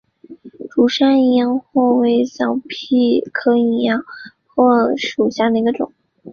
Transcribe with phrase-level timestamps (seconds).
[0.71, 4.03] 竹山淫羊藿为小檗科淫羊
[4.55, 5.93] 藿属下的一个种。